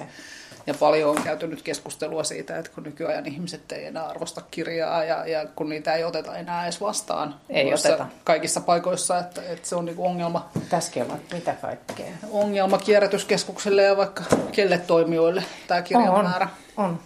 Ja 0.71 0.75
paljon 0.81 1.11
on 1.11 1.23
käyty 1.23 1.47
nyt 1.47 1.63
keskustelua 1.63 2.25
siitä, 2.25 2.59
että 2.59 2.71
kun 2.75 2.85
nykyajan 2.85 3.27
ihmiset 3.27 3.73
ei 3.73 3.87
enää 3.87 4.07
arvosta 4.07 4.43
kirjaa 4.51 5.05
ja, 5.05 5.27
ja 5.27 5.47
kun 5.57 5.69
niitä 5.69 5.95
ei 5.95 6.05
oteta 6.05 6.37
enää 6.37 6.65
edes 6.65 6.81
vastaan 6.81 7.35
Ei 7.49 7.75
oteta. 7.75 8.07
kaikissa 8.25 8.61
paikoissa, 8.61 9.19
että, 9.19 9.43
että 9.49 9.69
se 9.69 9.77
on 9.77 9.85
niin 9.85 9.99
ongelma, 9.99 10.49
Tässäkin 10.69 11.03
on 11.03 11.19
mitä 11.33 11.53
kaikkea. 11.53 12.07
ongelma 12.31 12.79
kierrätyskeskukselle 12.79 13.83
ja 13.83 13.97
vaikka 13.97 14.23
kelle 14.53 14.79
toimijoille 14.79 15.45
tämä 15.67 15.83
kirjamäärä. 15.83 16.49
On, 16.77 16.85
on. 16.85 17.01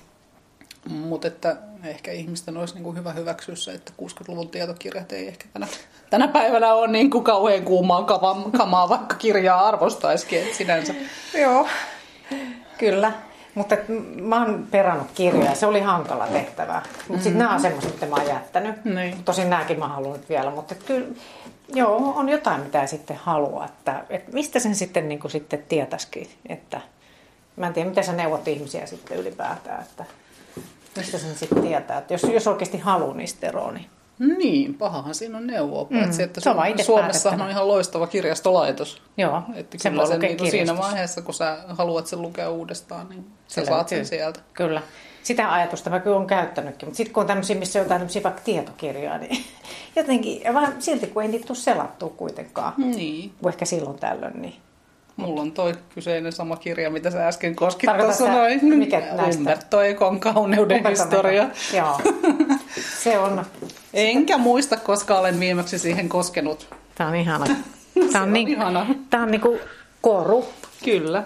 Mutta 0.88 1.28
että 1.28 1.56
ehkä 1.84 2.12
ihmisten 2.12 2.56
olisi 2.56 2.74
niin 2.74 2.84
kuin 2.84 2.96
hyvä 2.96 3.12
hyväksyä 3.12 3.56
se, 3.56 3.72
että 3.72 3.92
60-luvun 4.02 4.48
tietokirjat 4.48 5.12
ei 5.12 5.28
ehkä 5.28 5.44
tänä, 5.52 5.66
tänä 6.10 6.28
päivänä 6.28 6.74
ole 6.74 6.88
niin 6.88 7.10
kuin 7.10 7.24
kauhean 7.24 7.62
kuumaa 7.62 8.02
kamaa, 8.04 8.42
kamaa 8.56 8.88
vaikka 8.88 9.14
kirjaa 9.14 9.68
arvostaisikin 9.68 10.54
sinänsä. 10.54 10.94
Joo, 11.34 11.68
kyllä. 12.78 13.12
Mutta 13.54 13.76
mä 14.20 14.42
oon 14.42 14.66
perannut 14.70 15.06
kirjoja, 15.14 15.54
se 15.54 15.66
oli 15.66 15.80
hankala 15.80 16.26
tehtävä. 16.26 16.74
Mutta 16.74 16.98
mm-hmm. 17.00 17.22
sitten 17.22 17.38
nämä 17.38 17.54
on 17.54 17.60
semmoiset, 17.60 17.94
mitä 17.94 18.06
mä 18.06 18.16
oon 18.16 18.26
jättänyt. 18.26 18.84
Niin. 18.84 19.24
Tosin 19.24 19.50
nämäkin 19.50 19.78
mä 19.78 19.88
haluan 19.88 20.12
nyt 20.12 20.28
vielä, 20.28 20.50
mutta 20.50 20.74
kyllä, 20.74 21.06
joo, 21.74 22.12
on 22.16 22.28
jotain, 22.28 22.60
mitä 22.60 22.86
sitten 22.86 23.16
haluaa. 23.16 23.64
Että, 23.64 24.04
et 24.10 24.32
mistä 24.32 24.58
sen 24.58 24.74
sitten, 24.74 25.08
niin 25.08 25.20
kuin 25.20 25.30
sitten 25.30 25.64
tietäisikin, 25.68 26.28
että 26.48 26.80
mä 27.56 27.66
en 27.66 27.72
tiedä, 27.72 27.88
miten 27.88 28.04
sä 28.04 28.12
neuvot 28.12 28.48
ihmisiä 28.48 28.86
sitten 28.86 29.18
ylipäätään, 29.18 29.82
että 29.82 30.04
mistä 30.96 31.18
sen 31.18 31.34
sitten 31.34 31.62
tietää. 31.62 31.98
Että 31.98 32.14
jos, 32.14 32.22
jos 32.22 32.46
oikeasti 32.46 32.78
haluaa 32.78 33.14
niistä 33.14 33.46
eroa, 33.46 33.72
niin 33.72 33.86
Niin, 34.18 34.74
pahahan 34.74 35.14
siinä 35.14 35.38
on 35.38 35.46
neuvoa. 35.46 35.86
Mm, 35.90 35.98
Paitsi, 36.00 36.22
että 36.22 36.40
se 36.40 36.50
on 36.50 36.56
Suomessa 36.84 37.30
on 37.30 37.50
ihan 37.50 37.68
loistava 37.68 38.06
kirjastolaitos. 38.06 39.02
joo, 39.16 39.42
Että 39.54 39.78
sen 39.78 39.92
kyllä 39.92 40.06
se 40.06 40.14
lukea 40.14 40.28
niin 40.28 40.38
siinä 40.38 40.50
kirjastossa. 40.50 40.82
vaiheessa, 40.82 41.22
kun 41.22 41.34
sä 41.34 41.58
haluat 41.68 42.06
sen 42.06 42.22
lukea 42.22 42.50
uudestaan, 42.50 43.08
niin 43.08 43.26
sä 43.48 43.60
Se 43.60 43.66
saat 43.66 43.88
sen 43.88 43.96
löytyy. 43.98 44.08
sieltä. 44.18 44.40
Kyllä. 44.52 44.82
Sitä 45.22 45.52
ajatusta 45.52 45.90
mä 45.90 46.00
kyllä 46.00 46.16
olen 46.16 46.26
käyttänytkin, 46.26 46.86
mutta 46.88 46.96
sitten 46.96 47.14
kun 47.14 47.20
on 47.20 47.26
tämmöisiä, 47.26 47.56
missä 47.56 47.78
on 47.78 47.84
jotain 47.84 48.00
tämmöisiä 48.00 48.22
vaikka 48.22 48.40
tietokirjoja, 48.44 49.18
niin 49.18 49.44
jotenkin, 49.96 50.54
vaan 50.54 50.74
silti 50.82 51.06
kun 51.06 51.22
ei 51.22 51.28
niitä 51.28 51.46
tule 51.46 51.58
selattua 51.58 52.08
kuitenkaan, 52.08 52.72
Niin. 52.76 53.32
ehkä 53.48 53.64
silloin 53.64 53.98
tällöin, 53.98 54.42
niin 54.42 54.54
Mulla 55.16 55.40
on 55.40 55.52
toi 55.52 55.74
kyseinen 55.94 56.32
sama 56.32 56.56
kirja, 56.56 56.90
mitä 56.90 57.10
sä 57.10 57.28
äsken 57.28 57.56
koskit 57.56 57.90
tuossa 57.98 58.32
noin. 58.32 58.64
mikä 58.64 59.00
näistä? 59.00 59.38
Umberto 59.38 59.82
Ekon 59.82 60.20
kauneuden 60.20 60.76
Umberto 60.76 60.88
historia. 61.02 61.48
Joo. 61.76 62.00
Se 63.02 63.18
on, 63.18 63.44
Enkä 63.94 64.38
muista, 64.38 64.76
koska 64.76 65.18
olen 65.18 65.40
viimeksi 65.40 65.78
siihen 65.78 66.08
koskenut. 66.08 66.74
tää 66.94 67.08
on 67.08 67.14
ihana. 67.14 67.46
Tää 68.12 68.22
on, 68.22 68.28
on 68.28 68.32
niin, 68.32 68.48
ihana. 68.48 68.86
tää 69.10 69.22
on 69.22 69.30
niinku 69.30 69.58
koru. 70.02 70.44
Kyllä. 70.84 71.24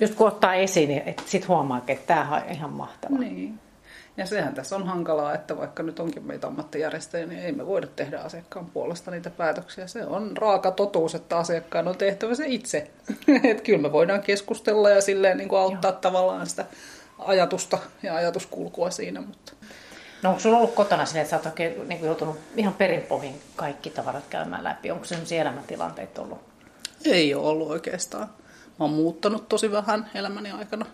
Just 0.00 0.14
kun 0.14 0.26
ottaa 0.28 0.54
esiin, 0.54 0.88
niin 0.88 1.02
et 1.06 1.22
sit 1.26 1.48
huomaa, 1.48 1.80
että 1.86 2.06
tämähän 2.06 2.42
on 2.42 2.54
ihan 2.54 2.70
mahtava. 2.70 3.18
Niin. 3.18 3.58
Ja 4.20 4.26
sehän 4.26 4.54
tässä 4.54 4.76
on 4.76 4.86
hankalaa, 4.86 5.34
että 5.34 5.56
vaikka 5.56 5.82
nyt 5.82 6.00
onkin 6.00 6.26
meitä 6.26 6.46
ammattijärjestöjä, 6.46 7.26
niin 7.26 7.40
ei 7.40 7.52
me 7.52 7.66
voida 7.66 7.86
tehdä 7.86 8.18
asiakkaan 8.18 8.66
puolesta 8.66 9.10
niitä 9.10 9.30
päätöksiä. 9.30 9.86
Se 9.86 10.04
on 10.04 10.36
raaka 10.36 10.70
totuus, 10.70 11.14
että 11.14 11.38
asiakkaan 11.38 11.88
on 11.88 11.96
tehtävä 11.96 12.34
se 12.34 12.44
itse. 12.46 12.90
että 13.50 13.62
kyllä 13.62 13.78
me 13.78 13.92
voidaan 13.92 14.22
keskustella 14.22 14.90
ja 14.90 15.00
silleen 15.00 15.36
niin 15.36 15.48
kuin 15.48 15.58
auttaa 15.58 15.90
Joo. 15.90 16.00
tavallaan 16.00 16.46
sitä 16.46 16.64
ajatusta 17.18 17.78
ja 18.02 18.14
ajatuskulkua 18.14 18.90
siinä, 18.90 19.20
mutta 19.20 19.52
No 20.22 20.28
onko 20.28 20.40
sulla 20.40 20.56
ollut 20.56 20.74
kotona 20.74 21.06
sinne, 21.06 21.20
että 21.20 21.30
sä 21.30 21.36
oot 21.36 21.46
oikein 21.46 21.88
niin 21.88 22.04
joutunut 22.04 22.38
ihan 22.56 22.74
perinpohjin 22.74 23.40
kaikki 23.56 23.90
tavarat 23.90 24.24
käymään 24.30 24.64
läpi? 24.64 24.90
Onko 24.90 25.04
sellaisia 25.04 25.40
elämäntilanteita 25.40 26.22
ollut? 26.22 26.40
Ei 27.04 27.34
ole 27.34 27.46
ollut 27.46 27.70
oikeastaan. 27.70 28.28
Mä 28.66 28.84
oon 28.84 28.90
muuttanut 28.90 29.48
tosi 29.48 29.72
vähän 29.72 30.10
elämäni 30.14 30.50
aikana. 30.50 30.86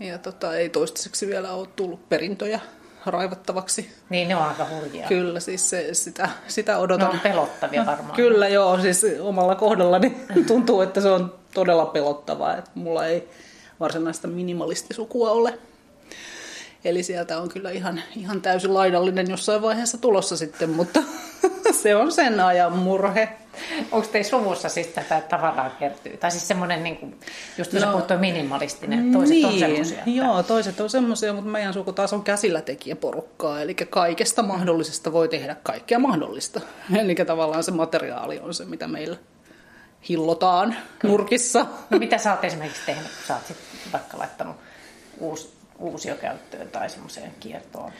Ja 0.00 0.18
tota, 0.18 0.56
ei 0.56 0.68
toistaiseksi 0.68 1.26
vielä 1.26 1.52
ole 1.52 1.68
tullut 1.76 2.08
perintöjä 2.08 2.60
raivattavaksi. 3.06 3.90
Niin, 4.10 4.28
ne 4.28 4.36
on 4.36 4.42
aika 4.42 4.66
hurjia. 4.70 5.06
Kyllä, 5.08 5.40
siis 5.40 5.70
se, 5.70 5.94
sitä, 5.94 6.28
sitä 6.48 6.72
Ne 6.72 6.78
odotan. 6.78 7.10
on 7.10 7.20
pelottavia 7.20 7.86
varmaan. 7.86 8.16
Kyllä 8.22 8.48
joo, 8.48 8.80
siis 8.80 9.06
omalla 9.20 9.54
kohdallani 9.54 10.16
tuntuu, 10.46 10.80
että 10.80 11.00
se 11.00 11.08
on 11.10 11.34
todella 11.54 11.86
pelottavaa, 11.86 12.56
että 12.56 12.70
mulla 12.74 13.06
ei 13.06 13.28
varsinaista 13.80 14.28
minimalistisukua 14.28 15.30
ole. 15.30 15.58
Eli 16.86 17.02
sieltä 17.02 17.38
on 17.38 17.48
kyllä 17.48 17.70
ihan, 17.70 18.02
ihan 18.16 18.42
täysin 18.42 18.74
laidallinen 18.74 19.30
jossain 19.30 19.62
vaiheessa 19.62 19.98
tulossa 19.98 20.36
sitten, 20.36 20.70
mutta 20.70 21.02
se 21.82 21.96
on 21.96 22.12
sen 22.12 22.40
ajan 22.40 22.72
murhe. 22.72 23.28
Onko 23.92 24.08
teillä 24.12 24.28
suvussa 24.30 24.68
siis 24.68 24.86
tätä 24.86 25.20
tavaraa 25.20 25.70
kertyy? 25.70 26.16
Tai 26.16 26.30
siis 26.30 26.48
semmoinen, 26.48 26.82
niin 26.82 26.96
kuin, 26.96 27.20
just 27.58 27.72
no, 27.72 27.80
sä 27.80 27.86
No, 27.86 27.92
puhut 27.92 28.06
toi 28.06 28.18
minimalistinen, 28.18 29.12
toiset 29.12 29.44
on 29.44 29.58
semmoisia. 29.58 29.98
että- 29.98 30.10
Joo, 30.10 30.42
toiset 30.42 30.80
on 30.80 30.90
semmoisia, 30.90 31.32
mutta 31.32 31.50
meidän 31.50 31.72
suku 31.74 31.92
taas 31.92 32.12
on 32.12 32.22
käsillä 32.22 32.60
tekijäporukkaa, 32.62 33.60
eli 33.60 33.74
kaikesta 33.74 34.42
mahdollisesta 34.42 35.12
voi 35.12 35.28
tehdä 35.28 35.56
kaikkea 35.62 35.98
mahdollista. 35.98 36.60
Eli 37.00 37.14
tavallaan 37.14 37.64
se 37.64 37.70
materiaali 37.70 38.38
on 38.38 38.54
se, 38.54 38.64
mitä 38.64 38.88
meillä 38.88 39.16
hillotaan 40.08 40.76
nurkissa. 41.02 41.66
No 41.90 41.98
mitä 41.98 42.18
sä 42.18 42.32
oot 42.32 42.44
esimerkiksi 42.44 42.82
tehnyt, 42.86 43.04
kun 43.04 43.26
sä 43.28 43.34
oot 43.34 43.46
sit 43.46 43.56
vaikka 43.92 44.18
laittanut 44.18 44.56
uus, 45.18 45.55
uusiokäyttöön 45.78 46.68
tai 46.68 46.90
semmoiseen 46.90 47.34
kiertoon? 47.40 47.92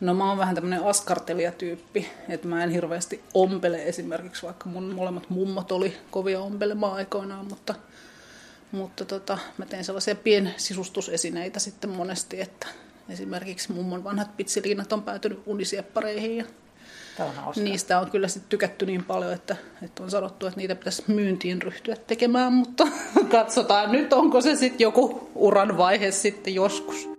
No 0.00 0.14
mä 0.14 0.28
oon 0.28 0.38
vähän 0.38 0.54
tämmönen 0.54 0.84
askartelijatyyppi, 0.84 2.10
että 2.28 2.48
mä 2.48 2.64
en 2.64 2.70
hirveästi 2.70 3.24
ompele 3.34 3.82
esimerkiksi, 3.82 4.42
vaikka 4.42 4.68
mun 4.68 4.94
molemmat 4.94 5.30
mummot 5.30 5.72
oli 5.72 5.96
kovia 6.10 6.40
ompelemaan 6.40 6.94
aikoinaan, 6.94 7.46
mutta, 7.46 7.74
mutta 8.72 9.04
tota, 9.04 9.38
mä 9.58 9.66
teen 9.66 9.84
sellaisia 9.84 10.14
piensisustusesineitä 10.14 11.60
sitten 11.60 11.90
monesti, 11.90 12.40
että 12.40 12.66
esimerkiksi 13.08 13.72
mummon 13.72 14.04
vanhat 14.04 14.36
pitsiliinat 14.36 14.92
on 14.92 15.02
päätynyt 15.02 15.42
unisieppareihin 15.46 16.36
ja 16.36 16.44
on 17.18 17.64
niistä 17.64 18.00
on 18.00 18.10
kyllä 18.10 18.28
sitten 18.28 18.48
tykätty 18.48 18.86
niin 18.86 19.04
paljon, 19.04 19.32
että, 19.32 19.56
että 19.82 20.02
on 20.02 20.10
sanottu, 20.10 20.46
että 20.46 20.60
niitä 20.60 20.74
pitäisi 20.74 21.04
myyntiin 21.06 21.62
ryhtyä 21.62 21.96
tekemään, 21.96 22.52
mutta 22.52 22.88
katsotaan 23.30 23.92
nyt, 23.92 24.12
onko 24.12 24.40
se 24.40 24.56
sitten 24.56 24.84
joku 24.84 25.30
uran 25.34 25.78
vaihe 25.78 26.10
sitten 26.10 26.54
joskus. 26.54 27.11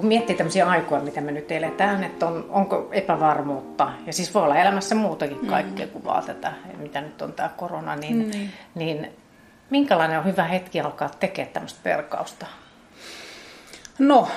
Kun 0.00 0.08
miettii 0.08 0.36
tämmöisiä 0.36 0.68
aikoja, 0.68 1.00
mitä 1.02 1.20
me 1.20 1.32
nyt 1.32 1.52
eletään, 1.52 2.04
että 2.04 2.26
on, 2.26 2.46
onko 2.48 2.88
epävarmuutta, 2.92 3.92
ja 4.06 4.12
siis 4.12 4.34
voi 4.34 4.42
olla 4.42 4.56
elämässä 4.56 4.94
muutakin 4.94 5.38
mm. 5.42 5.48
kaikkea 5.48 5.86
kuin 5.86 6.04
vaan 6.04 6.24
tätä, 6.24 6.52
mitä 6.78 7.00
nyt 7.00 7.22
on 7.22 7.32
tämä 7.32 7.48
korona, 7.56 7.96
niin, 7.96 8.16
mm. 8.16 8.48
niin 8.74 9.10
minkälainen 9.70 10.18
on 10.18 10.24
hyvä 10.24 10.44
hetki 10.44 10.80
alkaa 10.80 11.08
tekemään 11.08 11.52
tämmöistä 11.52 11.80
perkausta? 11.82 12.46
No, 13.98 14.28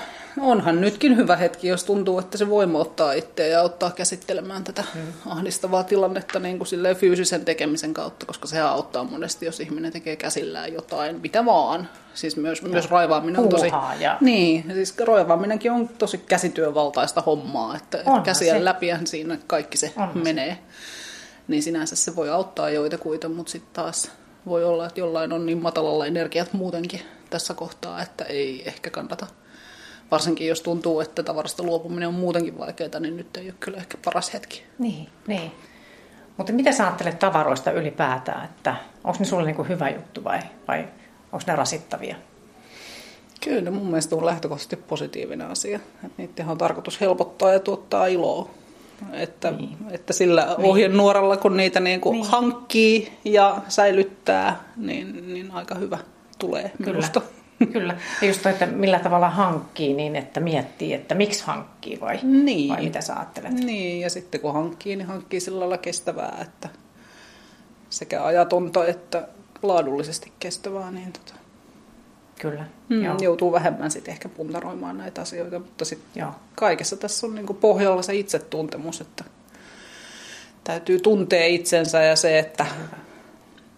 onhan 0.42 0.82
nytkin 0.82 1.18
hyvä 1.18 1.36
hetki, 1.36 1.68
jos 1.68 1.84
tuntuu, 1.84 2.20
että 2.20 2.38
se 2.38 2.50
voimauttaa 2.50 3.14
itseä 3.14 3.48
ja 3.48 3.60
auttaa 3.60 3.92
käsittelemään 3.92 4.64
tätä 4.64 4.84
hmm. 4.94 5.14
ahdistavaa 5.26 5.84
tilannetta 5.84 6.40
niin 6.40 6.58
kuin 6.58 6.96
fyysisen 6.98 7.46
tekemisen 7.46 7.94
kautta, 7.94 8.26
koska 8.26 8.48
se 8.48 8.62
auttaa 8.62 9.04
monesti, 9.04 9.46
jos 9.46 9.60
ihminen 9.60 9.92
tekee 9.92 10.16
käsillään 10.16 10.74
jotain, 10.74 11.22
mitä 11.22 11.46
vaan. 11.46 11.90
Siis 12.14 12.38
myös, 12.38 12.62
ja 12.62 12.70
myös 12.70 12.90
raivaaminen 12.90 13.42
on 13.42 13.50
tosi... 13.50 13.68
Ja... 14.00 14.18
Niin, 14.22 14.66
siis 14.74 14.98
raivaaminenkin 15.00 15.72
on 15.72 15.90
tosi 15.90 16.18
käsityövaltaista 16.18 17.22
hommaa, 17.22 17.76
että 17.76 17.98
Onhan 18.06 18.24
käsien 18.24 18.58
se. 18.58 18.66
läpihän 18.66 19.08
siinä 19.08 19.38
kaikki 19.48 19.78
se 19.78 19.94
Onhan 19.98 20.24
menee. 20.24 20.54
Se. 20.54 20.60
Niin 21.48 21.64
sinänsä 21.64 21.96
se 21.96 22.16
voi 22.16 22.30
auttaa 22.30 22.70
joitakuita, 22.70 23.30
mutta 23.30 23.52
sitten 23.52 23.74
taas 23.74 24.12
voi 24.46 24.64
olla, 24.64 24.86
että 24.86 25.00
jollain 25.00 25.34
on 25.34 25.46
niin 25.46 25.62
matalalla 25.62 26.06
energiat 26.06 26.54
muutenkin 26.54 27.02
tässä 27.30 27.54
kohtaa, 27.54 28.02
että 28.02 28.24
ei 28.24 28.64
ehkä 28.66 28.90
kannata 28.90 29.28
varsinkin 30.14 30.48
jos 30.48 30.62
tuntuu, 30.62 31.00
että 31.00 31.24
tavarasta 31.24 31.64
luopuminen 31.64 32.08
on 32.08 32.14
muutenkin 32.14 32.58
vaikeaa, 32.58 33.00
niin 33.00 33.18
nyt 33.18 33.38
ei 33.38 33.46
ole 33.46 33.54
kyllä 33.60 33.78
ehkä 33.78 33.98
paras 34.06 34.34
hetki. 34.34 34.64
Niin, 34.80 35.08
niin. 35.28 35.52
Mutta 36.38 36.54
mitä 36.54 36.72
sä 36.72 36.84
ajattelet 36.84 37.20
tavaroista 37.20 37.72
ylipäätään, 37.72 38.46
että 38.46 38.76
onko 39.04 39.20
ne 39.20 39.26
sulle 39.26 39.46
niin 39.46 39.70
hyvä 39.70 39.90
juttu 39.90 40.24
vai, 40.24 40.40
vai 40.68 40.88
onko 41.32 41.44
ne 41.48 41.56
rasittavia? 41.56 42.16
Kyllä 43.44 43.72
mun 43.72 43.86
mielestä 43.86 44.16
on 44.16 44.26
lähtökohtaisesti 44.26 44.76
positiivinen 44.76 45.48
asia. 45.48 45.80
Että 46.06 46.10
niiden 46.18 46.50
on 46.50 46.58
tarkoitus 46.58 47.02
helpottaa 47.02 47.54
ja 47.54 47.60
tuottaa 47.60 48.08
iloa. 48.08 48.50
Että, 49.14 49.52
niin. 49.52 49.78
että 49.92 50.14
sillä 50.14 50.46
niin. 50.58 50.70
ohjenuoralla, 50.70 51.38
kun 51.38 51.58
niitä 51.58 51.80
niin 51.80 52.02
kuin 52.02 52.14
niin. 52.14 52.28
hankkii 52.28 53.14
ja 53.26 53.62
säilyttää, 53.68 54.64
niin, 54.78 55.34
niin 55.34 55.52
aika 55.52 55.76
hyvä 55.76 55.98
tulee 56.40 56.72
Kyllä. 56.78 56.92
minusta. 56.92 57.22
Kyllä. 57.74 57.98
Ja 58.22 58.28
just 58.28 58.42
toi, 58.42 58.52
että 58.52 58.66
millä 58.66 59.00
tavalla 59.00 59.30
hankkii 59.30 59.94
niin, 59.94 60.16
että 60.16 60.40
miettii, 60.40 60.94
että 60.94 61.16
miksi 61.16 61.44
hankkii 61.46 62.00
vai, 62.02 62.20
niin. 62.24 62.70
vai 62.70 62.84
mitä 62.84 63.02
sä 63.02 63.16
ajattelet? 63.16 63.54
Niin, 63.54 64.02
ja 64.02 64.10
sitten 64.10 64.42
kun 64.42 64.54
hankkii, 64.54 64.96
niin 64.96 65.08
hankkii 65.08 65.40
sillä 65.40 65.60
lailla 65.60 65.78
kestävää, 65.78 66.38
että 66.42 66.70
sekä 67.90 68.24
ajatonta 68.24 68.86
että 68.86 69.28
laadullisesti 69.62 70.32
kestävää, 70.40 70.92
niin 70.92 71.14
tota, 71.14 71.34
Kyllä. 72.40 72.66
Mm, 72.90 73.04
joo. 73.04 73.18
joutuu 73.22 73.52
vähemmän 73.52 73.92
sitten 73.92 74.12
ehkä 74.12 74.30
puntaroimaan 74.30 74.98
näitä 74.98 75.22
asioita, 75.22 75.60
mutta 75.60 75.86
sitten 75.86 76.26
kaikessa 76.56 76.98
tässä 76.98 77.28
on 77.28 77.36
niinku 77.36 77.54
pohjalla 77.54 78.02
se 78.02 78.16
itsetuntemus, 78.16 79.02
että 79.02 79.24
täytyy 80.64 81.00
tuntea 81.00 81.46
itsensä 81.46 82.02
ja 82.04 82.16
se, 82.16 82.40
että, 82.40 82.66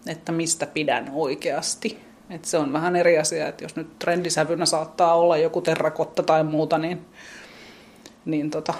että 0.06 0.32
mistä 0.32 0.66
pidän 0.66 1.10
oikeasti. 1.14 2.05
Et 2.30 2.44
se 2.44 2.58
on 2.58 2.72
vähän 2.72 2.96
eri 2.96 3.18
asia, 3.18 3.48
että 3.48 3.64
jos 3.64 3.76
nyt 3.76 3.98
trendisävynä 3.98 4.66
saattaa 4.66 5.14
olla 5.14 5.36
joku 5.36 5.60
terrakotta 5.60 6.22
tai 6.22 6.44
muuta, 6.44 6.78
niin, 6.78 7.06
niin 8.24 8.50
tota, 8.50 8.74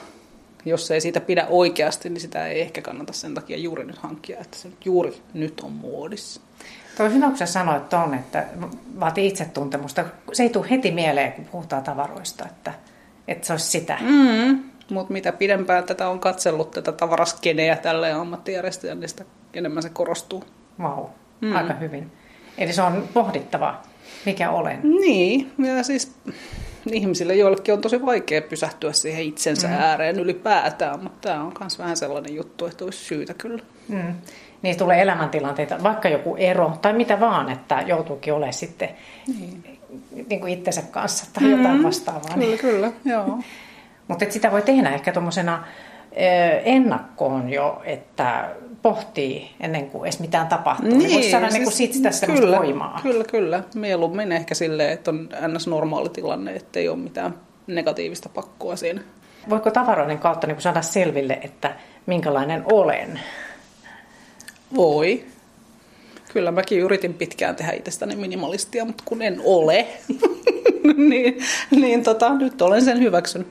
jos 0.64 0.90
ei 0.90 1.00
siitä 1.00 1.20
pidä 1.20 1.46
oikeasti, 1.50 2.08
niin 2.08 2.20
sitä 2.20 2.46
ei 2.46 2.60
ehkä 2.60 2.82
kannata 2.82 3.12
sen 3.12 3.34
takia 3.34 3.56
juuri 3.56 3.84
nyt 3.84 3.98
hankkia, 3.98 4.40
että 4.40 4.56
se 4.56 4.68
juuri 4.84 5.22
nyt 5.34 5.60
on 5.60 5.72
muodissa. 5.72 6.40
Tuo 6.96 7.10
hyvä, 7.10 7.26
kun 7.26 7.36
sä 7.36 7.46
sanoit 7.46 7.82
että 8.14 8.46
vaatii 9.00 9.26
itsetuntemusta. 9.26 10.04
Se 10.32 10.42
ei 10.42 10.50
tule 10.50 10.70
heti 10.70 10.90
mieleen, 10.90 11.32
kun 11.32 11.44
puhutaan 11.44 11.82
tavaroista, 11.82 12.44
että, 12.46 12.74
että 13.28 13.46
se 13.46 13.52
olisi 13.52 13.66
sitä. 13.66 13.98
Mm, 14.00 14.64
mutta 14.90 15.12
mitä 15.12 15.32
pidempään 15.32 15.84
tätä 15.84 16.08
on 16.08 16.20
katsellut, 16.20 16.70
tätä 16.70 16.92
tavaraskeneä 16.92 17.76
tälle 17.76 18.12
ammattijärjestöjä, 18.12 18.94
niin 18.94 19.08
sitä 19.08 19.24
enemmän 19.54 19.82
se 19.82 19.88
korostuu. 19.88 20.44
Vau, 20.82 20.96
wow, 20.96 21.10
mm. 21.40 21.56
aika 21.56 21.74
hyvin. 21.74 22.12
Eli 22.58 22.72
se 22.72 22.82
on 22.82 23.08
pohdittava, 23.14 23.82
mikä 24.24 24.50
olen. 24.50 24.80
Niin, 24.82 25.52
ja 25.58 25.82
siis 25.82 26.14
ihmisille 26.92 27.34
joillekin 27.34 27.74
on 27.74 27.80
tosi 27.80 28.06
vaikea 28.06 28.42
pysähtyä 28.42 28.92
siihen 28.92 29.22
itsensä 29.22 29.68
mm. 29.68 29.74
ääreen 29.74 30.20
ylipäätään, 30.20 31.02
mutta 31.02 31.28
tämä 31.28 31.42
on 31.42 31.52
myös 31.60 31.78
vähän 31.78 31.96
sellainen 31.96 32.34
juttu, 32.34 32.66
että 32.66 32.84
olisi 32.84 33.04
syytä 33.04 33.34
kyllä. 33.34 33.62
Mm. 33.88 34.14
Niin 34.62 34.78
tulee 34.78 35.02
elämäntilanteita, 35.02 35.82
vaikka 35.82 36.08
joku 36.08 36.36
ero 36.36 36.72
tai 36.82 36.92
mitä 36.92 37.20
vaan, 37.20 37.52
että 37.52 37.82
joutuukin 37.86 38.32
olemaan 38.32 38.52
sitten 38.52 38.88
niin. 39.38 39.78
Niin 40.30 40.40
kuin 40.40 40.52
itsensä 40.52 40.82
kanssa 40.82 41.26
tai 41.32 41.42
mm. 41.44 41.50
jotain 41.50 41.82
vastaavaa. 41.82 42.34
Kyllä, 42.34 42.46
niin. 42.46 42.58
kyllä, 42.58 42.92
joo. 43.04 43.38
Mutta 44.08 44.24
sitä 44.28 44.52
voi 44.52 44.62
tehdä 44.62 44.90
ehkä 44.90 45.12
tuommoisena 45.12 45.64
ennakkoon 46.64 47.50
jo, 47.50 47.82
että 47.84 48.50
pohtii 48.82 49.50
ennen 49.60 49.90
kuin 49.90 50.04
edes 50.04 50.20
mitään 50.20 50.48
tapahtuu. 50.48 50.88
Niin, 50.88 50.98
niin 50.98 51.12
voisi 51.12 51.30
saada 51.30 51.50
siis, 51.50 51.62
niin 51.62 51.72
sit 51.72 52.02
tästä 52.02 52.26
kyllä, 52.26 52.58
voimaa. 52.58 53.00
Kyllä, 53.02 53.24
kyllä. 53.24 53.62
Mieluummin 53.74 54.32
ehkä 54.32 54.54
silleen, 54.54 54.92
että 54.92 55.10
on 55.10 55.28
ns. 55.48 55.66
normaali 55.66 56.08
tilanne, 56.08 56.52
että 56.52 56.78
ei 56.78 56.88
ole 56.88 56.98
mitään 56.98 57.34
negatiivista 57.66 58.28
pakkoa 58.28 58.76
siinä. 58.76 59.00
Voiko 59.48 59.70
tavaroiden 59.70 60.18
kautta 60.18 60.46
niin 60.46 60.60
saada 60.60 60.82
selville, 60.82 61.38
että 61.42 61.76
minkälainen 62.06 62.62
olen? 62.72 63.20
Voi. 64.76 65.24
Kyllä 66.32 66.50
mäkin 66.50 66.80
yritin 66.80 67.14
pitkään 67.14 67.56
tehdä 67.56 67.72
itsestäni 67.72 68.16
minimalistia, 68.16 68.84
mutta 68.84 69.02
kun 69.06 69.22
en 69.22 69.40
ole, 69.44 69.86
niin, 71.10 71.38
niin 71.70 72.02
tota, 72.02 72.34
nyt 72.34 72.62
olen 72.62 72.84
sen 72.84 73.00
hyväksyn. 73.00 73.46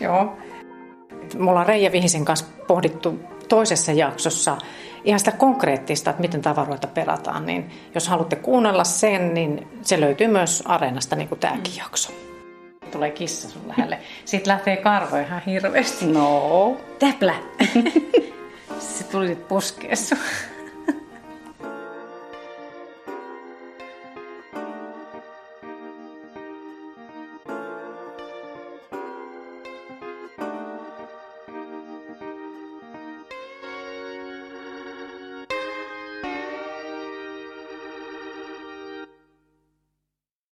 Joo. 0.00 0.36
Me 1.38 1.50
ollaan 1.50 1.66
Reija 1.66 1.92
Vihisen 1.92 2.24
kanssa 2.24 2.46
pohdittu 2.66 3.20
toisessa 3.48 3.92
jaksossa 3.92 4.56
ihan 5.04 5.18
sitä 5.18 5.32
konkreettista, 5.32 6.10
että 6.10 6.20
miten 6.20 6.42
tavaroita 6.42 6.86
perataan, 6.86 7.46
niin 7.46 7.70
jos 7.94 8.08
haluatte 8.08 8.36
kuunnella 8.36 8.84
sen, 8.84 9.34
niin 9.34 9.68
se 9.82 10.00
löytyy 10.00 10.28
myös 10.28 10.62
Areenasta, 10.66 11.16
niin 11.16 11.28
kuin 11.28 11.38
tämäkin 11.38 11.76
jakso. 11.76 12.12
Tulee 12.92 13.10
kissa 13.10 13.48
sun 13.48 13.62
lähelle. 13.68 13.98
Sitten 14.24 14.52
lähtee 14.52 14.76
karvo 14.76 15.16
ihan 15.16 15.42
hirveästi. 15.46 16.06
No. 16.06 16.76
Täplä. 16.98 17.34
se 18.78 19.04
tuli 19.04 19.36
puskeessa. 19.36 20.16